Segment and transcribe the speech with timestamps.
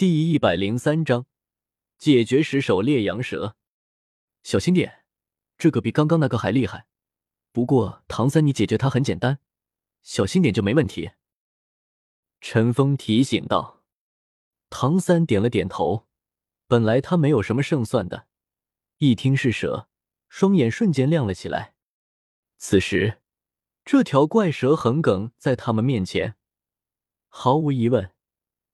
[0.00, 1.26] 第一百零三章
[1.98, 3.54] 解决十首烈阳蛇。
[4.42, 5.04] 小心点，
[5.58, 6.86] 这个比刚刚那个还厉害。
[7.52, 9.40] 不过唐三，你解决他很简单，
[10.00, 11.10] 小心点就没问题。
[12.40, 13.82] 陈峰提醒道。
[14.70, 16.08] 唐三点了点头。
[16.66, 18.26] 本来他没有什么胜算的，
[18.96, 19.90] 一听是蛇，
[20.30, 21.74] 双眼瞬间亮了起来。
[22.56, 23.20] 此时，
[23.84, 26.36] 这条怪蛇横亘在他们面前，
[27.28, 28.10] 毫无疑问。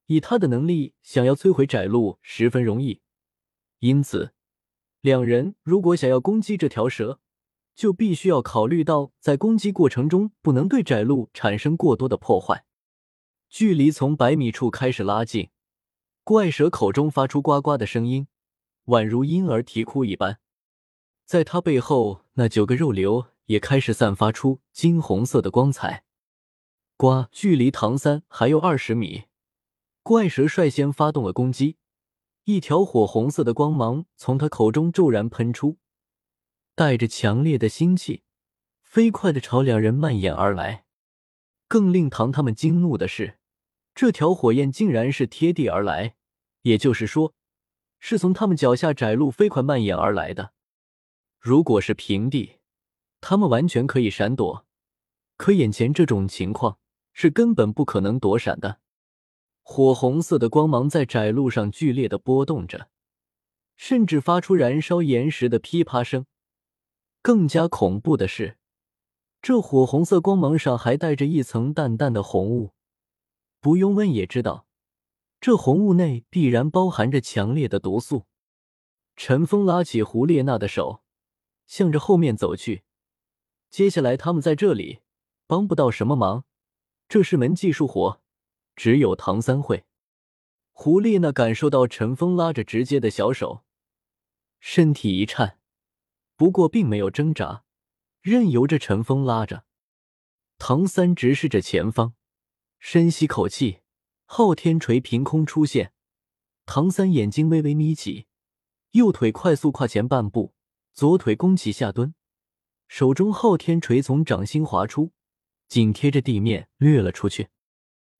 [0.06, 3.00] 以他的能力，想要摧毁窄路十分容易。
[3.80, 4.32] 因此，
[5.00, 7.20] 两人如果想要攻击这条蛇，
[7.74, 12.64] 就必须要考虑到在攻击过程中不能对窄路产生过多的破坏。
[13.48, 15.50] 距离从百米处开始拉近，
[16.24, 18.28] 怪蛇口中发出呱呱的声音，
[18.86, 20.38] 宛如婴儿啼哭一般。
[21.24, 26.04] 在他背后，那九个肉瘤也开始散发出金红色的光彩。
[26.96, 29.24] 呱，距离唐三还有二十米。
[30.06, 31.78] 怪蛇率先发动了攻击，
[32.44, 35.78] 一条火红色的光芒从他口中骤然喷出，
[36.76, 38.22] 带着强烈的腥气，
[38.84, 40.84] 飞快的朝两人蔓延而来。
[41.66, 43.40] 更令唐他们惊怒的是，
[43.96, 46.14] 这条火焰竟然是贴地而来，
[46.62, 47.34] 也就是说，
[47.98, 50.52] 是从他们脚下窄路飞快蔓延而来的。
[51.40, 52.60] 如果是平地，
[53.20, 54.64] 他们完全可以闪躲，
[55.36, 56.78] 可眼前这种情况
[57.12, 58.78] 是根本不可能躲闪的。
[59.68, 62.88] 火红色的光芒在窄路上剧烈的波动着，
[63.74, 66.24] 甚至发出燃烧岩石的噼啪声。
[67.20, 68.58] 更加恐怖的是，
[69.42, 72.74] 这火红色光芒上还带着一层淡淡的红雾。
[73.58, 74.68] 不用问也知道，
[75.40, 78.26] 这红雾内必然包含着强烈的毒素。
[79.16, 81.02] 陈峰拉起胡列娜的手，
[81.66, 82.84] 向着后面走去。
[83.68, 85.00] 接下来他们在这里
[85.48, 86.44] 帮不到什么忙，
[87.08, 88.22] 这是门技术活。
[88.76, 89.84] 只有唐三会。
[90.72, 93.64] 胡丽娜感受到陈峰拉着直接的小手，
[94.60, 95.58] 身体一颤，
[96.36, 97.64] 不过并没有挣扎，
[98.20, 99.64] 任由着陈峰拉着。
[100.58, 102.14] 唐三直视着前方，
[102.78, 103.80] 深吸口气，
[104.26, 105.92] 昊天锤凭空出现。
[106.66, 108.26] 唐三眼睛微微眯起，
[108.90, 110.52] 右腿快速跨前半步，
[110.92, 112.14] 左腿弓起下蹲，
[112.88, 115.12] 手中昊天锤从掌心划出，
[115.68, 117.48] 紧贴着地面掠了出去。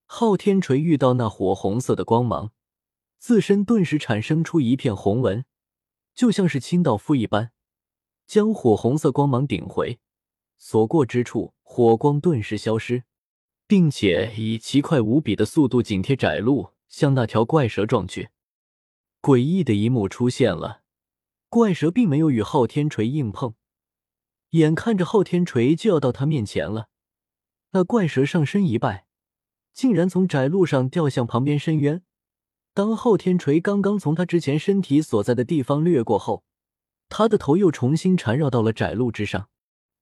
[0.09, 2.53] 昊天锤遇到那火红色的光芒，
[3.19, 5.45] 自身顿时产生出一片红纹，
[6.15, 7.51] 就像是清道夫一般，
[8.25, 9.99] 将火红色光芒顶回，
[10.57, 13.03] 所过之处火光顿时消失，
[13.67, 18.31] 并且以奇快无比的速度紧贴窄路向那条怪蛇撞去。
[19.21, 20.83] 诡异的一幕出现了，
[21.49, 23.55] 怪蛇并没有与昊天锤硬碰，
[24.51, 26.89] 眼看着昊天锤就要到他面前了，
[27.73, 29.06] 那怪蛇上身一拜。
[29.77, 32.03] 竟然从窄路上掉向旁边深渊。
[32.73, 36.45] 当昊天锤刚刚从他之前身体所在的地方掠过后，
[37.11, 39.51] 他的头又重新缠绕到了窄路之上，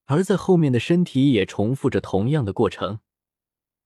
[0.05, 3.01] 而在后面的身体也重复着同样的过程，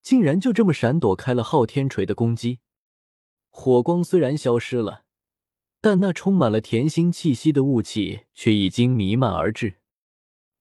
[0.04, 2.60] 竟然就这么闪躲开了昊天锤的攻击。
[3.50, 5.06] 火光虽然消失了，
[5.82, 9.78] 但那充满了甜腥气息的雾气却已经弥漫而至。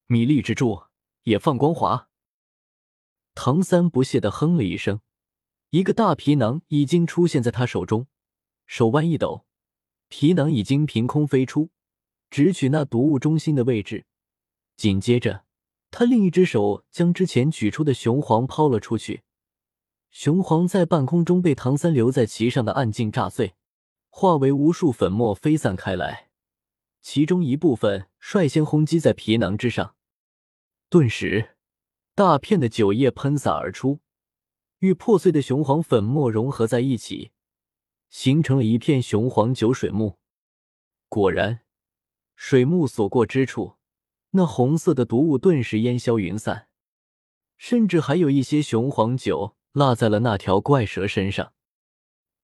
[0.06, 0.84] 米粒之柱
[1.24, 2.08] 也放光华。
[3.34, 5.00] 唐三不屑的哼了一声。
[5.70, 8.06] 一个大皮囊已经出现在他手中，
[8.66, 9.44] 手腕一抖，
[10.08, 11.68] 皮囊已经凭空飞出，
[12.30, 14.06] 直取那毒物中心的位置。
[14.78, 15.44] 紧接着，
[15.90, 19.24] 他另一只手将之前取出的雄黄抛了出去，
[20.10, 23.54] 雄黄在半空中被唐三留在其上的暗劲炸碎，
[24.08, 26.30] 化为无数粉末飞散开来，
[27.02, 29.94] 其中一部分率先轰击在皮囊之上，
[30.88, 31.56] 顿时，
[32.14, 34.00] 大片的酒液喷洒而出。
[34.78, 37.32] 与破碎的雄黄粉末融合在一起，
[38.08, 40.18] 形成了一片雄黄酒水幕。
[41.08, 41.60] 果然，
[42.36, 43.76] 水幕所过之处，
[44.30, 46.68] 那红色的毒雾顿时烟消云散，
[47.56, 51.52] 甚至还有一些雄黄酒落在了那条怪蛇身上。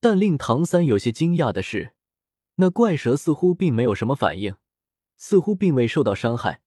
[0.00, 1.94] 但令唐三有些惊讶的是，
[2.56, 4.56] 那怪蛇似乎并没有什么反应，
[5.16, 6.62] 似乎并未受到伤害，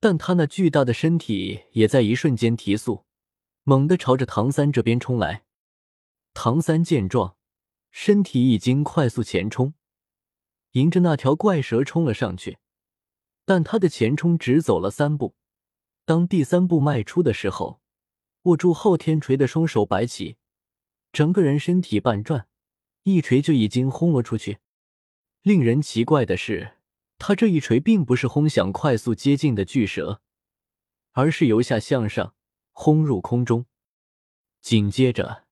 [0.00, 3.04] 但他那巨大的身体也在一瞬间提速。
[3.64, 5.44] 猛地朝着唐三这边冲来，
[6.34, 7.36] 唐三见状，
[7.92, 9.74] 身体已经快速前冲，
[10.72, 12.58] 迎着那条怪蛇冲了上去。
[13.44, 15.36] 但他的前冲只走了三步，
[16.04, 17.80] 当第三步迈出的时候，
[18.42, 20.36] 握住昊天锤的双手摆起，
[21.12, 22.48] 整个人身体半转，
[23.04, 24.58] 一锤就已经轰了出去。
[25.42, 26.78] 令人奇怪的是，
[27.18, 30.20] 他这一锤并不是轰响快速接近的巨蛇，
[31.12, 32.34] 而是由下向上。
[32.72, 33.66] 轰入空中，
[34.60, 35.44] 紧接着，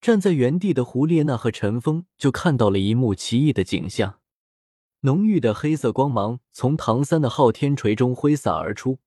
[0.00, 4.20] 站在原地的胡列娜和陈峰就看到了一幕奇异的景象：
[5.00, 8.98] 浓郁的黑色光芒从唐三的昊天锤中挥洒而出，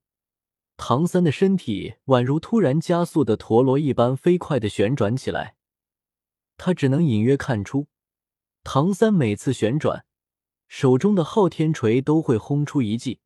[0.78, 5.56] 唐三的身体宛如突然加速的陀螺一般飞快的旋转起来。
[6.56, 7.88] 他只能隐约看出，
[8.64, 10.06] 唐三每次旋转，
[10.68, 13.20] 手中的昊天锤都会轰出一记，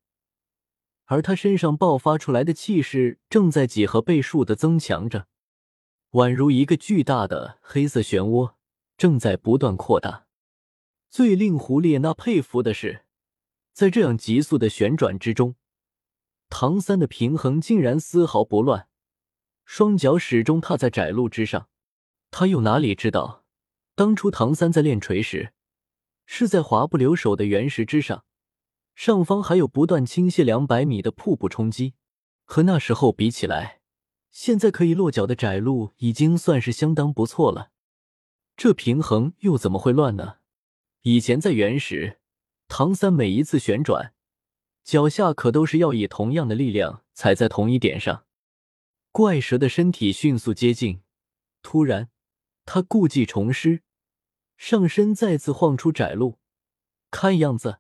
[1.11, 5.27] 而他身上爆发出来的气势正在几何倍数的增强着。
[6.11, 8.53] 宛如一个巨大的黑色漩涡，
[8.95, 10.25] 正在不断扩大。
[11.09, 13.03] 最令胡列娜佩服的是，
[13.73, 15.55] 在这样急速的旋转之中，
[16.49, 18.87] 唐三的平衡竟然丝毫不乱，
[19.65, 21.67] 双脚始终踏在窄路之上。
[22.29, 23.43] 他又哪里知道，
[23.95, 25.51] 当初唐三在练锤时，
[26.25, 28.23] 是在滑不留手的原石之上，
[28.95, 31.95] 上方还有不断倾泻两百米的瀑布冲击，
[32.45, 33.81] 和那时候比起来。
[34.29, 37.71] 现在可以落脚的窄路已经算是相当不错了，
[38.55, 40.37] 这平衡又怎么会乱呢？
[41.01, 42.21] 以前在原始，
[42.69, 44.13] 唐三每一次旋转，
[44.85, 48.25] 脚下可都是要以同样的力量踩在同一点上。
[49.11, 51.01] 怪蛇的身体迅速接近，
[51.61, 52.09] 突然，
[52.63, 53.81] 他故技重施，
[54.55, 56.37] 上身再次晃出窄路，
[57.09, 57.79] 看样子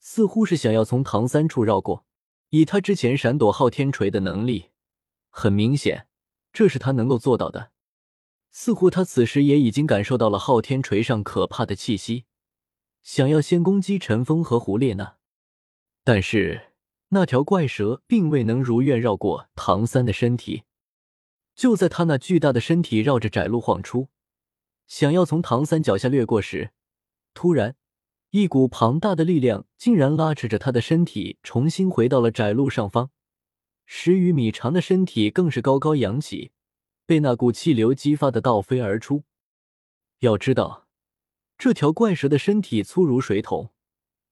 [0.00, 2.04] 似乎是想要从唐三处绕过。
[2.50, 4.70] 以他之前闪躲昊天锤的能力。
[5.28, 6.08] 很明显，
[6.52, 7.72] 这是他能够做到的。
[8.50, 12.24] 似乎他此时也已经感受到了昊天锤上可怕的气息，
[13.02, 15.18] 想要先攻击陈峰和胡列娜。
[16.02, 16.72] 但是
[17.10, 20.62] 那条怪蛇并未能如愿绕过唐三的身体。
[21.54, 24.08] 就在他那巨大的身体绕着窄路晃出，
[24.86, 26.70] 想要从唐三脚下掠过时，
[27.34, 27.76] 突然
[28.30, 33.10] 一股庞大的力量竟然拉扯着他的身体重新回到了窄路上方。
[33.86, 36.52] 十余米长的身体更是高高扬起，
[37.06, 39.24] 被那股气流激发的倒飞而出。
[40.18, 40.86] 要知道，
[41.56, 43.70] 这条怪蛇的身体粗如水桶，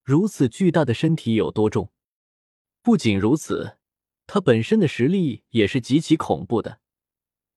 [0.03, 1.89] 如此巨大的身体有多重？
[2.83, 3.77] 不仅如此，
[4.27, 6.81] 它本身的实力也是极其恐怖的。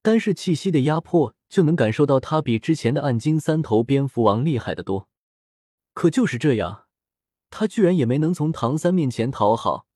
[0.01, 5.10] 单是气息的压迫，就能感受到它比之前的暗金三头蝙蝠王厉害的多。
[5.93, 6.87] 可就是这样，
[7.51, 9.87] 他居然也没能从唐三面前讨好。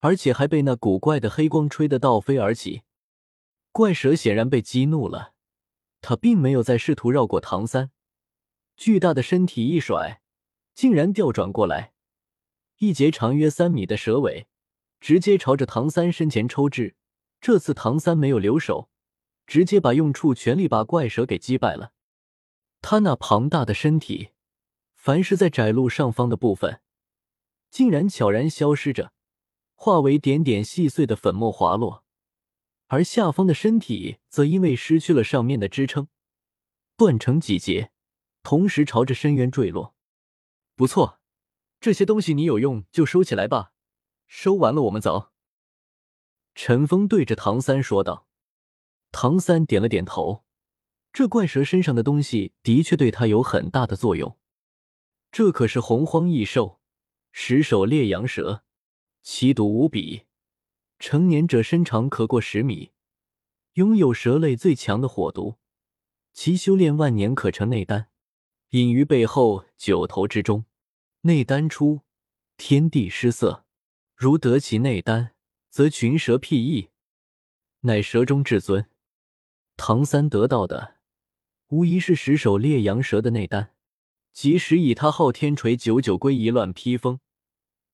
[0.00, 2.82] 而且还被那古怪的黑光吹得倒飞而起，
[3.72, 5.32] 怪蛇显然被激怒了，
[6.02, 7.90] 他并没有再试图绕过唐三，
[8.76, 10.20] 巨大的身体一甩，
[10.74, 11.94] 竟然调转过来，
[12.80, 14.46] 一截长约三米的蛇尾
[15.00, 16.96] 直接朝着唐三身前抽至。
[17.40, 18.90] 这次唐三没有留手，
[19.46, 21.92] 直接把用处全力把怪蛇给击败了。
[22.82, 24.32] 他那庞大的身体，
[25.04, 26.80] 凡是在窄路上方的部分，
[27.70, 29.12] 竟然悄然消失着。
[29.74, 32.06] 化为点点细碎的粉末滑落，
[32.86, 36.08] 而下方的身体则因为失去了上面的支撑，
[36.96, 37.90] 断成几节，
[38.42, 39.94] 同时朝着深渊坠落。
[40.74, 41.20] 不错，
[41.80, 43.72] 这些东西你有用就收起来吧，
[44.26, 45.32] 收完了我们走。
[46.54, 48.26] 陈峰对着唐三说道。
[49.12, 50.44] 唐三点了点头，
[51.12, 54.38] 这怪蛇身上的东西的确对他有很大的作用，
[55.34, 56.78] 这可是洪荒异兽，
[57.32, 58.62] 十首烈阳蛇。
[59.20, 60.26] 奇毒无比，
[61.00, 62.92] 成年者身长可过十米，
[63.72, 65.56] 拥有蛇类最强的火毒，
[66.32, 68.10] 其修炼万年可成内丹，
[68.68, 70.66] 隐于背后九头之中，
[71.22, 72.02] 内丹出，
[72.56, 73.64] 天地失色。
[74.14, 75.34] 如得其内丹，
[75.68, 76.90] 则群蛇辟易，
[77.80, 78.88] 乃蛇中至尊。
[79.76, 80.98] 唐三得到的，
[81.70, 83.73] 无疑是十首烈阳蛇的内丹，
[84.34, 87.20] 即使以他昊天锤九九归一乱披风。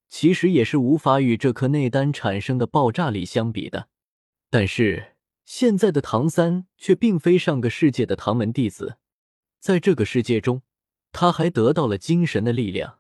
[0.09, 3.89] 其实也是无法与这颗内丹产生的爆炸力相比的，
[4.51, 8.97] 但是现在的唐三却并非上个世界的唐门弟子，
[9.61, 10.63] 在这个世界中，
[11.13, 13.00] 他还得到了精神的力量。